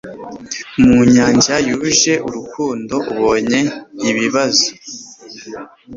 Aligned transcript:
mu 0.85 0.97
nyanja 1.13 1.55
yuje 1.67 2.13
urukundo, 2.27 2.95
ubonye 3.13 3.59
ibibazo 4.09 4.67